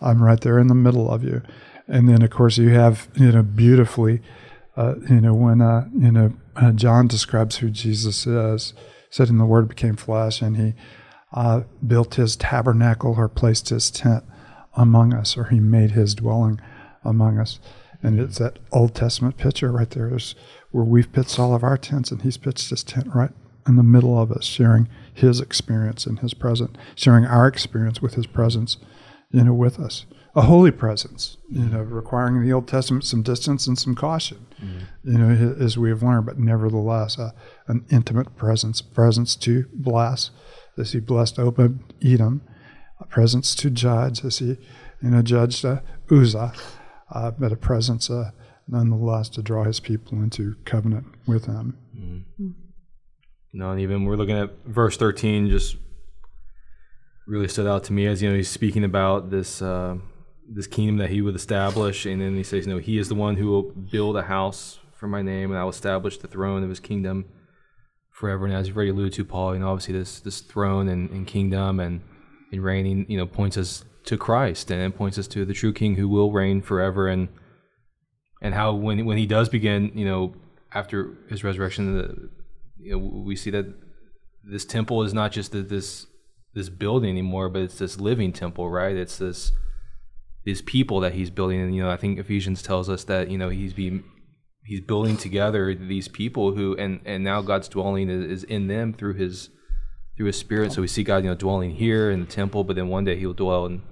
I'm 0.00 0.22
right 0.22 0.40
there 0.40 0.58
in 0.58 0.66
the 0.66 0.74
middle 0.74 1.10
of 1.10 1.24
you, 1.24 1.42
and 1.86 2.08
then 2.08 2.22
of 2.22 2.30
course 2.30 2.58
you 2.58 2.70
have 2.70 3.08
you 3.14 3.32
know 3.32 3.42
beautifully, 3.42 4.20
uh, 4.76 4.94
you 5.08 5.20
know 5.20 5.34
when 5.34 5.60
uh, 5.60 5.88
you 5.96 6.10
know 6.10 6.32
uh, 6.56 6.72
John 6.72 7.06
describes 7.06 7.56
who 7.56 7.70
Jesus 7.70 8.26
is, 8.26 8.74
said 9.10 9.28
in 9.28 9.38
the 9.38 9.46
Word 9.46 9.68
became 9.68 9.96
flesh, 9.96 10.42
and 10.42 10.56
he 10.56 10.74
built 11.86 12.14
his 12.14 12.36
tabernacle 12.36 13.14
or 13.16 13.28
placed 13.28 13.68
his 13.70 13.90
tent 13.90 14.24
among 14.74 15.14
us, 15.14 15.36
or 15.36 15.44
he 15.44 15.60
made 15.60 15.92
his 15.92 16.14
dwelling 16.14 16.60
among 17.04 17.38
us. 17.38 17.58
And 18.04 18.20
it's 18.20 18.38
that 18.38 18.58
Old 18.70 18.94
Testament 18.94 19.38
picture 19.38 19.72
right 19.72 19.88
there 19.88 20.14
is 20.14 20.34
where 20.72 20.84
we've 20.84 21.10
pitched 21.10 21.38
all 21.38 21.54
of 21.54 21.64
our 21.64 21.78
tents 21.78 22.10
and 22.10 22.20
he's 22.20 22.36
pitched 22.36 22.68
his 22.68 22.84
tent 22.84 23.08
right 23.14 23.30
in 23.66 23.76
the 23.76 23.82
middle 23.82 24.20
of 24.20 24.30
us, 24.30 24.44
sharing 24.44 24.88
his 25.14 25.40
experience 25.40 26.04
and 26.04 26.18
his 26.18 26.34
presence, 26.34 26.76
sharing 26.94 27.24
our 27.24 27.46
experience 27.46 28.02
with 28.02 28.12
his 28.12 28.26
presence, 28.26 28.76
you 29.30 29.42
know, 29.42 29.54
with 29.54 29.80
us. 29.80 30.04
A 30.36 30.42
holy 30.42 30.70
presence, 30.70 31.38
you 31.48 31.64
know, 31.64 31.80
requiring 31.80 32.42
the 32.42 32.52
Old 32.52 32.68
Testament 32.68 33.04
some 33.04 33.22
distance 33.22 33.66
and 33.66 33.78
some 33.78 33.94
caution. 33.94 34.46
Mm-hmm. 34.62 35.10
you 35.10 35.18
know, 35.18 35.54
as 35.58 35.78
we 35.78 35.88
have 35.88 36.02
learned, 36.02 36.26
but 36.26 36.38
nevertheless, 36.38 37.18
uh, 37.18 37.30
an 37.68 37.86
intimate 37.90 38.36
presence, 38.36 38.82
presence 38.82 39.34
to 39.36 39.64
bless, 39.72 40.30
as 40.76 40.92
he 40.92 41.00
blessed 41.00 41.38
Obed 41.38 41.78
Edom, 42.04 42.42
a 43.00 43.06
presence 43.06 43.54
to 43.54 43.70
judge, 43.70 44.24
as 44.24 44.38
he, 44.38 44.58
you 45.00 45.10
know, 45.10 45.22
judged 45.22 45.64
uh, 45.64 45.80
Uzzah, 46.10 46.52
uh, 47.14 47.30
but 47.30 47.52
a 47.52 47.56
presence, 47.56 48.10
uh, 48.10 48.32
nonetheless, 48.68 49.28
to 49.30 49.42
draw 49.42 49.64
his 49.64 49.80
people 49.80 50.18
into 50.18 50.56
covenant 50.64 51.06
with 51.26 51.46
him. 51.46 51.78
Mm-hmm. 51.96 52.50
No, 53.52 53.70
and 53.70 53.80
even 53.80 54.04
we're 54.04 54.16
looking 54.16 54.36
at 54.36 54.50
verse 54.66 54.96
13, 54.96 55.48
just 55.48 55.76
really 57.26 57.48
stood 57.48 57.66
out 57.66 57.84
to 57.84 57.92
me 57.92 58.06
as, 58.06 58.20
you 58.20 58.28
know, 58.28 58.36
he's 58.36 58.50
speaking 58.50 58.84
about 58.84 59.30
this. 59.30 59.62
Uh, 59.62 59.96
this 60.48 60.66
kingdom 60.66 60.98
that 60.98 61.10
he 61.10 61.22
would 61.22 61.34
establish, 61.34 62.06
and 62.06 62.20
then 62.20 62.36
he 62.36 62.42
says, 62.42 62.66
"No, 62.66 62.78
he 62.78 62.98
is 62.98 63.08
the 63.08 63.14
one 63.14 63.36
who 63.36 63.46
will 63.46 63.62
build 63.62 64.16
a 64.16 64.22
house 64.22 64.78
for 64.92 65.08
my 65.08 65.22
name, 65.22 65.50
and 65.50 65.58
I 65.58 65.62
will 65.62 65.70
establish 65.70 66.18
the 66.18 66.28
throne 66.28 66.62
of 66.62 66.68
his 66.68 66.80
kingdom 66.80 67.24
forever." 68.10 68.44
And 68.44 68.54
as 68.54 68.68
you've 68.68 68.76
already 68.76 68.90
alluded 68.90 69.14
to, 69.14 69.24
Paul, 69.24 69.54
you 69.54 69.60
know, 69.60 69.68
obviously 69.68 69.94
this 69.94 70.20
this 70.20 70.40
throne 70.40 70.88
and, 70.88 71.10
and 71.10 71.26
kingdom 71.26 71.80
and, 71.80 72.02
and 72.52 72.62
reigning, 72.62 73.06
you 73.08 73.16
know, 73.16 73.26
points 73.26 73.56
us 73.56 73.84
to 74.04 74.16
Christ 74.16 74.70
and 74.70 74.80
it 74.80 74.96
points 74.96 75.18
us 75.18 75.26
to 75.28 75.44
the 75.44 75.54
true 75.54 75.72
King 75.72 75.96
who 75.96 76.08
will 76.08 76.32
reign 76.32 76.62
forever, 76.62 77.08
and 77.08 77.28
and 78.42 78.54
how 78.54 78.74
when 78.74 79.04
when 79.04 79.18
he 79.18 79.26
does 79.26 79.48
begin, 79.48 79.92
you 79.94 80.04
know, 80.04 80.34
after 80.72 81.16
his 81.28 81.44
resurrection, 81.44 81.96
the, 81.96 82.30
you 82.78 82.92
know, 82.92 82.98
we 82.98 83.36
see 83.36 83.50
that 83.50 83.66
this 84.42 84.64
temple 84.64 85.02
is 85.02 85.14
not 85.14 85.32
just 85.32 85.52
this 85.52 86.06
this 86.54 86.68
building 86.68 87.10
anymore, 87.10 87.48
but 87.48 87.62
it's 87.62 87.78
this 87.78 87.98
living 87.98 88.32
temple, 88.32 88.70
right? 88.70 88.96
It's 88.96 89.18
this 89.18 89.52
these 90.44 90.62
people 90.62 91.00
that 91.00 91.14
he's 91.14 91.30
building. 91.30 91.60
And 91.60 91.74
you 91.74 91.82
know, 91.82 91.90
I 91.90 91.96
think 91.96 92.18
Ephesians 92.18 92.62
tells 92.62 92.88
us 92.88 93.04
that 93.04 93.30
you 93.30 93.38
know 93.38 93.48
he's 93.48 93.72
being 93.72 94.04
he's 94.64 94.80
building 94.80 95.16
together 95.16 95.74
these 95.74 96.08
people 96.08 96.52
who 96.52 96.76
and 96.76 97.00
and 97.04 97.24
now 97.24 97.42
God's 97.42 97.68
dwelling 97.68 98.08
is, 98.08 98.44
in 98.44 98.66
them 98.66 98.92
through 98.92 99.14
his 99.14 99.50
through 100.16 100.26
his 100.26 100.38
spirit. 100.38 100.72
So 100.72 100.82
we 100.82 100.88
see 100.88 101.02
God, 101.02 101.24
you 101.24 101.30
know, 101.30 101.36
dwelling 101.36 101.72
here 101.72 102.10
in 102.10 102.20
the 102.20 102.26
temple, 102.26 102.64
but 102.64 102.76
then 102.76 102.88
one 102.88 103.04
day 103.04 103.16
he'll 103.16 103.32
dwell 103.32 103.66
in 103.66 103.82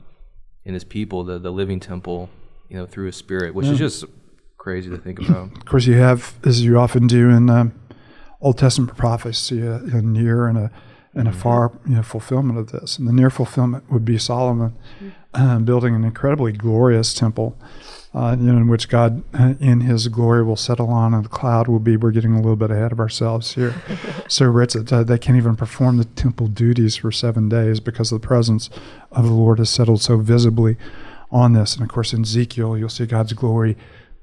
in 0.64 0.74
his 0.74 0.84
people, 0.84 1.24
the 1.24 1.38
the 1.38 1.50
living 1.50 1.80
temple, 1.80 2.28
you 2.68 2.76
know, 2.76 2.86
through 2.86 3.06
his 3.06 3.16
spirit, 3.16 3.54
which 3.54 3.66
yeah. 3.66 3.72
is 3.72 3.78
just 3.78 4.04
crazy 4.58 4.88
to 4.90 4.96
think 4.96 5.20
about. 5.20 5.56
Of 5.56 5.64
course, 5.64 5.86
you 5.86 5.94
have, 5.94 6.34
as 6.44 6.62
you 6.62 6.78
often 6.78 7.06
do 7.08 7.30
in 7.30 7.50
um, 7.50 7.72
Old 8.40 8.58
Testament 8.58 8.96
prophecy, 8.96 9.60
a, 9.60 9.76
a 9.76 10.02
near 10.02 10.46
and 10.46 10.58
a 10.58 10.70
and 11.14 11.28
a 11.28 11.30
mm-hmm. 11.30 11.40
far 11.40 11.72
you 11.86 11.96
know, 11.96 12.02
fulfillment 12.02 12.58
of 12.58 12.72
this. 12.72 12.98
And 12.98 13.06
the 13.06 13.12
near 13.12 13.30
fulfillment 13.30 13.90
would 13.92 14.04
be 14.04 14.18
Solomon 14.18 14.74
uh, 15.34 15.58
building 15.58 15.94
an 15.94 16.04
incredibly 16.04 16.52
glorious 16.52 17.12
temple, 17.12 17.56
uh, 18.14 18.36
you 18.38 18.52
know, 18.52 18.58
in 18.58 18.68
which 18.68 18.88
God, 18.88 19.22
in 19.60 19.80
His 19.80 20.08
glory, 20.08 20.44
will 20.44 20.56
settle 20.56 20.90
on, 20.90 21.14
and 21.14 21.24
the 21.24 21.30
cloud 21.30 21.68
will 21.68 21.78
be. 21.78 21.96
We're 21.96 22.10
getting 22.10 22.34
a 22.34 22.40
little 22.40 22.56
bit 22.56 22.70
ahead 22.70 22.92
of 22.92 23.00
ourselves 23.00 23.54
here. 23.54 23.74
so 24.28 24.46
rich 24.46 24.74
that 24.74 24.92
uh, 24.92 25.02
they 25.02 25.18
can't 25.18 25.36
even 25.36 25.56
perform 25.56 25.96
the 25.96 26.04
temple 26.04 26.48
duties 26.48 26.96
for 26.96 27.10
seven 27.10 27.48
days 27.48 27.80
because 27.80 28.10
the 28.10 28.18
presence 28.18 28.68
of 29.10 29.24
the 29.24 29.32
Lord 29.32 29.58
has 29.58 29.70
settled 29.70 30.02
so 30.02 30.18
visibly 30.18 30.76
on 31.30 31.54
this. 31.54 31.74
And 31.74 31.82
of 31.82 31.88
course, 31.88 32.12
in 32.12 32.22
Ezekiel, 32.22 32.76
you'll 32.76 32.90
see 32.90 33.06
God's 33.06 33.32
glory 33.32 33.76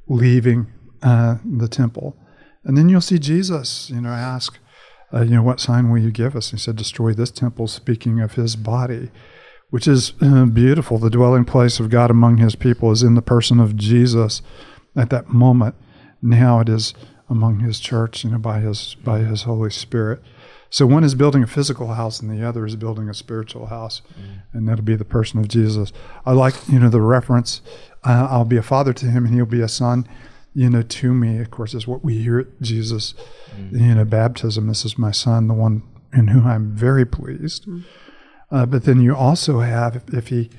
leaving 0.08 0.68
uh, 1.02 1.38
the 1.44 1.68
temple, 1.68 2.16
and 2.64 2.78
then 2.78 2.90
you'll 2.90 3.02
see 3.02 3.18
Jesus, 3.18 3.90
you 3.90 4.02
know, 4.02 4.10
ask 4.10 4.60
uh, 5.14 5.22
you 5.22 5.32
know, 5.32 5.42
what 5.42 5.60
sign 5.60 5.90
will 5.90 6.00
you 6.00 6.12
give 6.12 6.36
us? 6.36 6.52
And 6.52 6.60
he 6.60 6.64
said, 6.64 6.76
destroy 6.76 7.14
this 7.14 7.32
temple, 7.32 7.68
speaking 7.68 8.20
of 8.20 8.34
his 8.34 8.56
body, 8.56 9.10
which 9.70 9.88
is 9.88 10.14
uh, 10.22 10.46
beautiful. 10.46 10.98
The 10.98 11.10
dwelling 11.10 11.46
place 11.46 11.80
of 11.80 11.90
God 11.90 12.10
among 12.12 12.38
his 12.38 12.56
people 12.56 12.92
is 12.92 13.04
in 13.04 13.16
the 13.16 13.22
person 13.22 13.60
of 13.60 13.76
Jesus 13.76 14.42
at 14.96 15.10
that 15.10 15.30
moment. 15.30 15.76
Now 16.22 16.60
it 16.60 16.70
is 16.70 16.94
among 17.30 17.60
his 17.60 17.80
church, 17.80 18.24
you 18.24 18.32
know, 18.32 18.38
by 18.38 18.60
his 18.60 18.96
by 19.04 19.20
his 19.20 19.44
Holy 19.44 19.70
Spirit. 19.70 20.22
So 20.72 20.86
one 20.86 21.04
is 21.04 21.16
building 21.16 21.42
a 21.42 21.48
physical 21.48 21.88
house, 21.88 22.20
and 22.20 22.30
the 22.30 22.48
other 22.48 22.66
is 22.66 22.76
building 22.76 23.10
a 23.10 23.14
spiritual 23.14 23.68
house, 23.68 24.04
mm. 24.20 24.42
and 24.54 24.68
that'll 24.68 24.84
be 24.84 24.96
the 24.96 25.06
person 25.06 25.40
of 25.40 25.48
Jesus. 25.48 25.92
I 26.28 26.34
like, 26.34 26.54
you 26.68 26.80
know, 26.80 26.90
the 26.90 27.02
reference. 27.02 27.62
Uh, 28.04 28.28
I'll 28.30 28.46
be 28.46 28.58
a 28.58 28.62
father 28.62 28.94
to 28.94 29.06
him, 29.08 29.26
and 29.26 29.34
he'll 29.34 29.46
be 29.46 29.62
a 29.62 29.68
son 29.68 30.08
you 30.54 30.70
know, 30.70 30.82
to 30.82 31.14
me, 31.14 31.40
of 31.40 31.52
course, 31.52 31.74
is 31.74 31.88
what 31.88 32.04
we 32.04 32.18
hear 32.18 32.40
at 32.40 32.62
Jesus, 32.62 33.14
mm-hmm. 33.56 33.78
you 33.78 33.96
know, 33.96 34.06
baptism. 34.06 34.68
This 34.68 34.84
is 34.84 34.98
my 34.98 35.12
son, 35.12 35.48
the 35.48 35.54
one 35.54 35.84
in 36.12 36.28
whom 36.28 36.48
I'm 36.48 36.72
very 36.72 37.06
pleased. 37.06 37.66
Mm-hmm. 37.66 37.82
Uh, 38.52 38.66
but 38.66 38.84
then 38.84 39.02
you 39.02 39.16
also 39.16 39.60
have, 39.60 39.96
if, 39.96 40.14
if, 40.14 40.28
he 40.28 40.50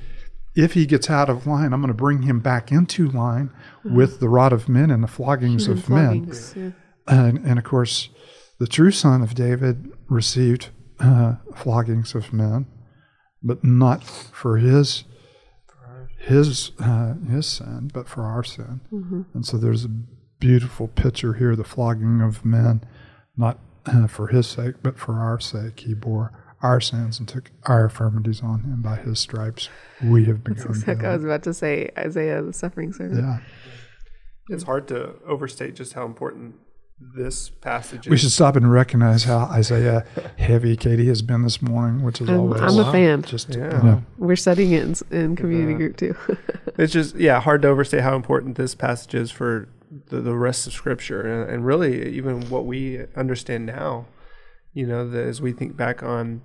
if 0.55 0.73
he 0.73 0.85
gets 0.85 1.09
out 1.09 1.29
of 1.29 1.45
line, 1.45 1.73
I'm 1.73 1.81
going 1.81 1.87
to 1.89 1.93
bring 1.93 2.21
him 2.23 2.39
back 2.39 2.71
into 2.71 3.09
line 3.09 3.51
mm-hmm. 3.79 3.95
with 3.95 4.19
the 4.19 4.29
rod 4.29 4.53
of 4.53 4.69
men 4.69 4.89
and 4.89 5.03
the 5.03 5.07
floggings 5.07 5.65
Human 5.65 5.77
of 5.77 5.85
floggings, 5.85 6.55
men. 6.55 6.75
Yeah. 7.07 7.13
And, 7.13 7.37
and 7.45 7.59
of 7.59 7.65
course, 7.65 8.09
the 8.59 8.67
true 8.67 8.91
son 8.91 9.21
of 9.21 9.33
David 9.33 9.91
received 10.07 10.69
uh, 10.99 11.35
floggings 11.55 12.15
of 12.15 12.31
men, 12.31 12.67
but 13.41 13.63
not 13.63 14.03
for 14.03 14.57
his 14.57 15.03
his 16.19 16.71
uh, 16.79 17.15
his 17.29 17.47
sin, 17.47 17.89
but 17.93 18.07
for 18.07 18.23
our 18.23 18.43
sin. 18.43 18.81
Mm-hmm. 18.93 19.21
And 19.33 19.45
so 19.45 19.57
there's 19.57 19.85
a 19.85 19.91
beautiful 20.39 20.87
picture 20.87 21.33
here: 21.33 21.55
the 21.55 21.63
flogging 21.63 22.21
of 22.21 22.45
men, 22.45 22.83
not 23.35 23.59
uh, 23.85 24.07
for 24.07 24.27
his 24.27 24.47
sake, 24.47 24.75
but 24.83 24.99
for 24.99 25.15
our 25.15 25.39
sake. 25.39 25.79
He 25.81 25.93
bore 25.93 26.31
our 26.61 26.79
sins 26.79 27.19
and 27.19 27.27
took 27.27 27.51
our 27.63 27.85
infirmities 27.85 28.41
on 28.41 28.61
him. 28.61 28.81
By 28.81 28.97
his 28.97 29.19
stripes, 29.19 29.69
we 30.03 30.25
have 30.25 30.43
become. 30.43 30.67
That's 30.67 30.79
exactly 30.79 31.07
I 31.07 31.13
was 31.15 31.23
about 31.23 31.43
to 31.43 31.53
say, 31.53 31.89
Isaiah, 31.97 32.41
the 32.41 32.53
suffering 32.53 32.93
servant. 32.93 33.21
Yeah. 33.21 33.39
It's 34.49 34.63
hard 34.63 34.87
to 34.89 35.15
overstate 35.25 35.75
just 35.75 35.93
how 35.93 36.05
important 36.05 36.55
this 37.15 37.49
passage. 37.49 38.05
Is. 38.05 38.09
We 38.09 38.17
should 38.17 38.31
stop 38.31 38.55
and 38.55 38.71
recognize 38.71 39.23
how 39.23 39.39
Isaiah 39.45 40.05
heavy 40.37 40.77
Katie 40.77 41.07
has 41.07 41.21
been 41.21 41.43
this 41.43 41.61
morning, 41.61 42.03
which 42.03 42.21
is 42.21 42.29
I'm, 42.29 42.39
always. 42.39 42.61
I'm 42.61 42.79
a 42.79 42.91
fan. 42.91 43.23
Just 43.23 43.55
yeah. 43.55 43.83
yeah. 43.83 43.99
we're 44.17 44.35
studying 44.35 44.71
it 44.73 45.01
in, 45.11 45.17
in 45.17 45.35
community 45.35 45.73
group 45.73 45.97
too. 45.97 46.15
it's 46.77 46.93
just 46.93 47.15
yeah 47.15 47.39
hard 47.39 47.61
to 47.63 47.67
overstate 47.67 48.01
how 48.01 48.15
important 48.15 48.55
this 48.55 48.75
passage 48.75 49.15
is 49.15 49.31
for 49.31 49.67
the, 50.07 50.21
the 50.21 50.35
rest 50.35 50.67
of 50.67 50.73
Scripture 50.73 51.21
and, 51.21 51.49
and 51.49 51.65
really 51.65 52.09
even 52.09 52.49
what 52.49 52.65
we 52.65 53.05
understand 53.15 53.65
now. 53.65 54.05
You 54.73 54.87
know, 54.87 55.09
the, 55.09 55.21
as 55.21 55.41
we 55.41 55.51
think 55.51 55.75
back 55.75 56.01
on 56.03 56.41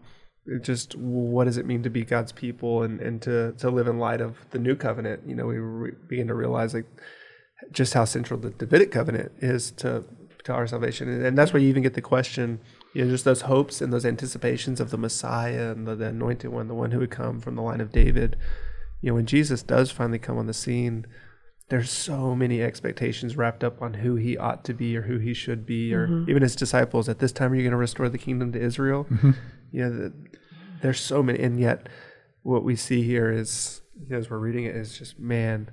just 0.61 0.95
what 0.97 1.45
does 1.45 1.57
it 1.57 1.67
mean 1.67 1.83
to 1.83 1.91
be 1.91 2.05
God's 2.05 2.33
people 2.33 2.83
and, 2.83 3.01
and 3.01 3.21
to, 3.23 3.53
to 3.59 3.71
live 3.71 3.89
in 3.89 3.99
light 3.99 4.21
of 4.21 4.37
the 4.51 4.59
new 4.59 4.77
covenant, 4.77 5.23
you 5.27 5.35
know, 5.35 5.47
we 5.47 5.59
re- 5.59 5.93
begin 6.09 6.29
to 6.29 6.35
realize 6.35 6.75
like 6.75 6.87
just 7.73 7.95
how 7.95 8.05
central 8.05 8.39
the 8.39 8.51
Davidic 8.51 8.93
covenant 8.93 9.33
is 9.41 9.71
to 9.73 10.05
to 10.47 10.53
our 10.53 10.67
salvation. 10.67 11.09
And, 11.09 11.27
and 11.27 11.37
that's 11.37 11.53
where 11.53 11.61
you 11.61 11.69
even 11.69 11.83
get 11.83 11.95
the 11.95 12.01
question, 12.01 12.61
you 12.95 13.05
know, 13.05 13.11
just 13.11 13.25
those 13.25 13.43
hopes 13.43 13.81
and 13.81 13.93
those 13.93 14.07
anticipations 14.07 14.81
of 14.81 14.91
the 14.91 14.97
Messiah 14.97 15.73
and 15.73 15.87
the, 15.87 15.95
the 15.95 16.07
anointed 16.07 16.51
one, 16.51 16.69
the 16.69 16.75
one 16.75 16.93
who 16.93 17.01
would 17.01 17.11
come 17.11 17.41
from 17.41 17.57
the 17.57 17.63
line 17.63 17.81
of 17.81 17.93
David. 17.93 18.37
You 19.03 19.11
know, 19.11 19.17
when 19.17 19.27
Jesus 19.27 19.63
does 19.63 19.91
finally 19.91 20.19
come 20.19 20.39
on 20.39 20.47
the 20.47 20.55
scene, 20.55 21.05
there's 21.69 21.91
so 21.91 22.35
many 22.35 22.63
expectations 22.63 23.37
wrapped 23.37 23.65
up 23.65 23.83
on 23.83 23.95
who 23.95 24.17
he 24.17 24.37
ought 24.39 24.65
to 24.65 24.75
be 24.75 24.97
or 24.97 25.03
who 25.03 25.19
he 25.19 25.35
should 25.35 25.67
be, 25.67 25.93
or 25.93 26.07
mm-hmm. 26.07 26.31
even 26.31 26.43
his 26.43 26.57
disciples. 26.57 27.09
At 27.09 27.19
this 27.19 27.33
time, 27.33 27.53
are 27.53 27.57
you 27.57 27.63
going 27.63 27.73
to 27.73 27.77
restore 27.77 28.09
the 28.09 28.19
kingdom 28.19 28.53
to 28.53 28.61
Israel? 28.61 29.07
Mm-hmm. 29.11 29.33
You 29.73 29.83
know, 29.83 29.91
the, 29.91 30.15
there's 30.83 31.01
so 31.01 31.23
many, 31.23 31.41
and 31.41 31.59
yet 31.59 31.89
what 32.43 32.63
we 32.63 32.77
see 32.77 33.03
here 33.03 33.31
is, 33.31 33.81
you 34.01 34.11
know, 34.11 34.19
as 34.19 34.31
we're 34.31 34.39
reading 34.39 34.65
it, 34.65 34.77
is 34.77 34.97
just 34.97 35.19
man 35.19 35.71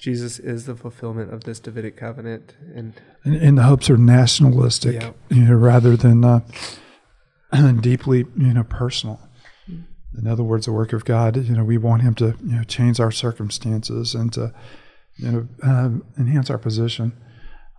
Jesus 0.00 0.38
is 0.38 0.64
the 0.64 0.74
fulfillment 0.74 1.30
of 1.30 1.44
this 1.44 1.60
Davidic 1.60 1.98
covenant, 1.98 2.54
and 2.74 2.94
and, 3.22 3.36
and 3.36 3.58
the 3.58 3.64
hopes 3.64 3.90
are 3.90 3.98
nationalistic, 3.98 5.02
yeah. 5.02 5.12
you 5.28 5.44
know, 5.44 5.54
rather 5.54 5.94
than 5.94 6.24
uh, 6.24 6.40
deeply, 7.80 8.24
you 8.34 8.54
know, 8.54 8.64
personal. 8.64 9.20
In 9.68 10.26
other 10.26 10.42
words, 10.42 10.64
the 10.64 10.72
work 10.72 10.94
of 10.94 11.04
God, 11.04 11.36
you 11.36 11.54
know, 11.54 11.64
we 11.64 11.76
want 11.76 12.00
Him 12.00 12.14
to, 12.14 12.34
you 12.42 12.56
know, 12.56 12.64
change 12.64 12.98
our 12.98 13.10
circumstances 13.10 14.14
and 14.14 14.32
to, 14.32 14.54
you 15.16 15.30
know, 15.30 15.48
uh, 15.62 15.90
enhance 16.18 16.50
our 16.50 16.58
position 16.58 17.12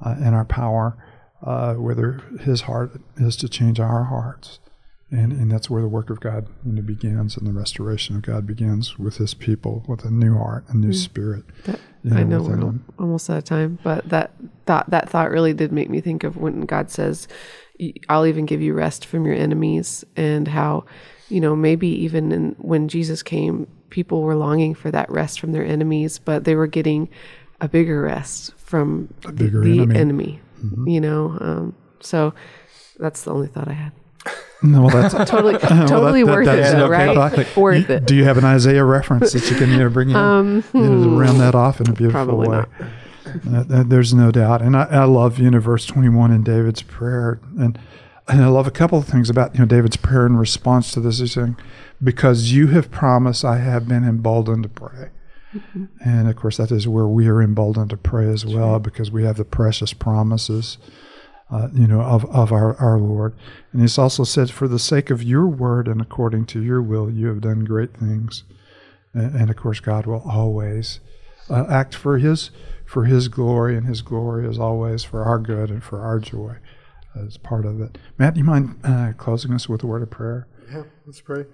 uh, 0.04 0.16
and 0.18 0.36
our 0.36 0.46
power. 0.46 0.98
Uh, 1.44 1.74
whether 1.74 2.22
His 2.42 2.62
heart 2.62 3.02
is 3.18 3.36
to 3.38 3.50
change 3.50 3.80
our 3.80 4.04
hearts, 4.04 4.60
and 5.10 5.32
and 5.32 5.52
that's 5.52 5.72
where 5.72 5.82
the 5.82 5.88
work 5.88 6.12
of 6.12 6.20
God 6.20 6.48
you 6.64 6.74
know, 6.74 6.84
begins, 6.84 7.36
and 7.36 7.48
the 7.48 7.52
restoration 7.52 8.16
of 8.16 8.22
God 8.22 8.46
begins 8.46 9.00
with 9.00 9.18
His 9.18 9.34
people, 9.34 9.84
with 9.88 10.06
a 10.06 10.12
new 10.12 10.38
heart, 10.38 10.66
a 10.70 10.78
new 10.78 10.90
mm. 10.90 10.96
spirit. 10.96 11.46
That, 11.66 11.80
you 12.04 12.12
know, 12.12 12.18
I 12.18 12.24
know 12.24 12.42
we're 12.44 12.74
almost 13.00 13.28
out 13.28 13.40
of 13.40 13.44
time, 13.44 13.80
but 13.84 14.08
that 14.10 14.34
thought 14.68 14.92
that 14.92 15.10
thought 15.10 15.32
really 15.32 15.54
did 15.54 15.72
make 15.72 15.90
me 15.90 16.00
think 16.00 16.24
of 16.24 16.38
when 16.38 16.62
God 16.62 16.92
says, 16.92 17.28
"I'll 18.08 18.28
even 18.28 18.46
give 18.46 18.62
you 18.62 18.76
rest 18.76 19.08
from 19.08 19.26
your 19.26 19.36
enemies," 19.36 20.06
and 20.16 20.48
how, 20.48 20.86
you 21.32 21.40
know, 21.40 21.56
maybe 21.56 21.88
even 21.88 22.32
in, 22.32 22.56
when 22.60 22.88
Jesus 22.88 23.24
came, 23.24 23.68
people 23.90 24.22
were 24.22 24.36
longing 24.36 24.76
for 24.76 24.92
that 24.92 25.10
rest 25.10 25.40
from 25.40 25.52
their 25.52 25.66
enemies, 25.66 26.20
but 26.20 26.44
they 26.44 26.56
were 26.56 26.68
getting 26.68 27.10
a 27.62 27.68
bigger 27.68 28.02
rest 28.02 28.54
from 28.58 29.14
the, 29.22 29.32
the, 29.32 29.80
enemy. 29.80 29.98
enemy 29.98 30.40
mm-hmm. 30.64 30.88
You 30.88 31.02
know, 31.02 31.38
um, 31.40 31.76
so 32.00 32.34
that's 33.00 33.24
the 33.24 33.32
only 33.32 33.48
thought 33.48 33.68
I 33.68 33.74
had. 33.74 33.92
No, 34.64 34.84
well, 34.84 34.90
that's 34.90 35.14
totally, 35.30 35.58
totally 35.58 36.24
well, 36.24 36.36
that, 36.36 36.46
worth 36.46 36.46
that, 36.46 36.60
it, 36.60 36.78
though, 36.78 36.86
okay 36.86 37.36
right? 37.38 37.58
worth 37.58 37.90
it. 37.90 38.06
Do 38.06 38.16
you 38.16 38.26
have 38.26 38.38
an 38.38 38.46
Isaiah 38.46 38.84
reference 38.84 39.34
that 39.34 39.50
you 39.50 39.56
can 39.56 39.72
you 39.72 39.80
know, 39.80 39.90
bring 39.90 40.10
in 40.10 40.16
um, 40.16 40.64
you 40.74 40.82
know, 40.82 41.04
to 41.04 41.20
round 41.20 41.40
that 41.40 41.56
off 41.56 41.82
in 41.82 41.90
a 41.90 41.94
beautiful 41.94 42.38
way? 42.38 42.48
Not. 42.48 43.72
uh, 43.72 43.84
there's 43.84 44.14
no 44.14 44.32
doubt. 44.32 44.62
And 44.62 44.76
I, 44.76 44.84
I 44.84 45.04
love 45.06 45.40
you 45.40 45.50
know 45.50 45.60
verse 45.60 45.86
21 45.86 46.32
in 46.32 46.44
David's 46.44 46.82
prayer, 46.82 47.40
and 47.58 47.80
and 48.32 48.44
I 48.44 48.48
love 48.48 48.66
a 48.66 48.72
couple 48.72 48.98
of 48.98 49.06
things 49.06 49.30
about 49.30 49.54
you 49.54 49.60
know 49.60 49.66
David's 49.66 49.98
prayer 49.98 50.26
in 50.26 50.38
response 50.38 50.92
to 50.94 51.02
this. 51.02 51.20
He's 51.20 51.34
saying, 51.34 51.58
"Because 52.02 52.54
you 52.54 52.68
have 52.68 52.90
promised, 52.90 53.44
I 53.44 53.58
have 53.58 53.88
been 53.88 54.08
emboldened 54.08 54.64
to 54.64 54.70
pray." 54.70 55.10
Mm-hmm. 55.54 55.86
And 56.00 56.30
of 56.30 56.38
course, 56.38 56.58
that 56.58 56.72
is 56.72 56.88
where 56.88 57.08
we 57.08 57.28
are 57.28 57.42
emboldened 57.42 57.90
to 57.90 57.98
pray 57.98 58.32
as 58.32 58.46
well, 58.46 58.74
right. 58.74 58.84
because 58.84 59.12
we 59.12 59.26
have 59.26 59.36
the 59.36 59.44
precious 59.44 59.92
promises, 59.92 60.78
uh, 61.50 61.68
you 61.74 61.88
know, 61.88 62.00
of, 62.00 62.24
of 62.34 62.54
our, 62.54 62.78
our 62.78 62.98
Lord. 62.98 63.36
And 63.74 63.82
he's 63.82 63.98
also 63.98 64.24
said, 64.24 64.50
For 64.50 64.70
the 64.70 64.80
sake 64.80 65.10
of 65.10 65.22
your 65.22 65.48
word 65.48 65.90
and 65.90 66.00
according 66.00 66.46
to 66.48 66.64
your 66.64 66.82
will, 66.82 67.12
you 67.12 67.28
have 67.28 67.42
done 67.42 67.66
great 67.66 67.98
things. 67.98 68.46
And, 69.14 69.36
and 69.36 69.50
of 69.50 69.58
course, 69.58 69.82
God 69.82 70.06
will 70.06 70.24
always 70.26 71.02
uh, 71.50 71.66
act 71.70 71.96
for 71.96 72.18
his 72.18 72.52
for 72.86 73.06
his 73.06 73.30
glory, 73.30 73.78
and 73.78 73.88
his 73.88 74.02
glory 74.02 74.46
is 74.46 74.60
always 74.60 75.04
for 75.04 75.24
our 75.24 75.40
good 75.40 75.70
and 75.70 75.84
for 75.84 76.02
our 76.02 76.20
joy 76.20 76.58
as 77.16 77.38
part 77.38 77.66
of 77.66 77.82
it. 77.82 77.98
Matt, 78.18 78.34
do 78.34 78.40
you 78.40 78.46
mind 78.46 78.80
uh, 78.84 79.14
closing 79.18 79.54
us 79.54 79.68
with 79.68 79.84
a 79.84 79.88
word 79.88 80.02
of 80.02 80.10
prayer? 80.10 80.48
Yeah, 80.72 80.84
let's 81.06 81.22
pray. 81.22 81.46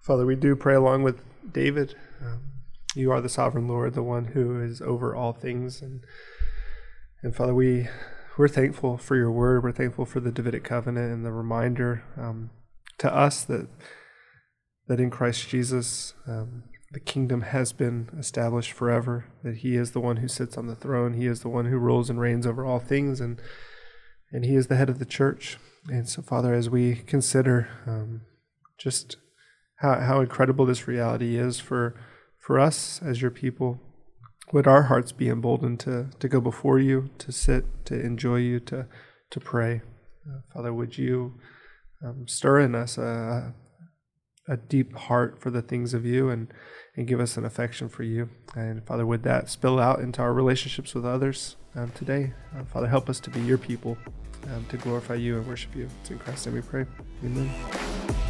Father, 0.00 0.24
we 0.24 0.36
do 0.36 0.56
pray 0.56 0.74
along 0.74 1.02
with 1.02 1.20
David. 1.52 1.94
Um, 2.20 2.52
you 2.94 3.12
are 3.12 3.20
the 3.20 3.28
sovereign 3.28 3.68
Lord, 3.68 3.94
the 3.94 4.02
one 4.02 4.26
who 4.26 4.60
is 4.60 4.80
over 4.80 5.14
all 5.14 5.32
things, 5.32 5.82
and 5.82 6.00
and 7.22 7.36
Father, 7.36 7.54
we 7.54 7.88
we're 8.38 8.48
thankful 8.48 8.96
for 8.96 9.16
your 9.16 9.30
word. 9.30 9.62
We're 9.62 9.72
thankful 9.72 10.06
for 10.06 10.20
the 10.20 10.32
Davidic 10.32 10.64
covenant 10.64 11.12
and 11.12 11.24
the 11.24 11.32
reminder 11.32 12.02
um, 12.16 12.50
to 12.98 13.14
us 13.14 13.44
that 13.44 13.68
that 14.88 15.00
in 15.00 15.10
Christ 15.10 15.48
Jesus 15.48 16.14
um, 16.26 16.64
the 16.92 17.00
kingdom 17.00 17.42
has 17.42 17.72
been 17.72 18.08
established 18.18 18.72
forever. 18.72 19.26
That 19.44 19.58
He 19.58 19.76
is 19.76 19.92
the 19.92 20.00
one 20.00 20.16
who 20.16 20.28
sits 20.28 20.56
on 20.56 20.66
the 20.66 20.74
throne. 20.74 21.14
He 21.14 21.26
is 21.26 21.40
the 21.40 21.48
one 21.48 21.66
who 21.66 21.78
rules 21.78 22.10
and 22.10 22.18
reigns 22.18 22.46
over 22.46 22.64
all 22.64 22.80
things, 22.80 23.20
and 23.20 23.40
and 24.32 24.44
He 24.44 24.56
is 24.56 24.66
the 24.66 24.76
head 24.76 24.90
of 24.90 24.98
the 24.98 25.04
church. 25.04 25.58
And 25.88 26.08
so, 26.08 26.22
Father, 26.22 26.54
as 26.54 26.68
we 26.68 26.96
consider 26.96 27.68
um, 27.86 28.22
just 28.78 29.16
how, 29.76 30.00
how 30.00 30.20
incredible 30.20 30.66
this 30.66 30.86
reality 30.86 31.36
is 31.36 31.58
for, 31.58 31.94
for 32.38 32.58
us 32.58 33.00
as 33.02 33.22
your 33.22 33.30
people, 33.30 33.80
would 34.52 34.66
our 34.66 34.84
hearts 34.84 35.12
be 35.12 35.28
emboldened 35.28 35.80
to, 35.80 36.10
to 36.18 36.28
go 36.28 36.40
before 36.40 36.78
you, 36.78 37.10
to 37.18 37.32
sit, 37.32 37.64
to 37.86 37.98
enjoy 37.98 38.36
you, 38.36 38.60
to, 38.60 38.86
to 39.30 39.40
pray? 39.40 39.80
Uh, 40.28 40.40
Father, 40.52 40.72
would 40.72 40.98
you 40.98 41.34
um, 42.04 42.26
stir 42.26 42.60
in 42.60 42.74
us 42.74 42.98
a, 42.98 43.54
a 44.48 44.56
deep 44.56 44.94
heart 44.94 45.40
for 45.40 45.50
the 45.50 45.62
things 45.62 45.94
of 45.94 46.04
you 46.04 46.28
and, 46.28 46.52
and 46.96 47.06
give 47.06 47.20
us 47.20 47.36
an 47.36 47.44
affection 47.44 47.88
for 47.88 48.02
you? 48.02 48.28
And 48.54 48.84
Father, 48.84 49.06
would 49.06 49.22
that 49.24 49.48
spill 49.48 49.78
out 49.78 50.00
into 50.00 50.22
our 50.22 50.32
relationships 50.32 50.94
with 50.94 51.04
others 51.04 51.56
um, 51.74 51.90
today? 51.92 52.32
Uh, 52.56 52.64
Father, 52.64 52.88
help 52.88 53.08
us 53.08 53.20
to 53.20 53.30
be 53.30 53.40
your 53.40 53.58
people 53.58 53.96
um, 54.54 54.64
to 54.70 54.76
glorify 54.76 55.14
you 55.14 55.38
and 55.38 55.46
worship 55.46 55.74
you. 55.74 55.88
It's 56.00 56.10
in 56.10 56.18
Christ's 56.18 56.46
name 56.46 56.54
we 56.56 56.62
pray. 56.62 56.86
Amen. 57.24 58.29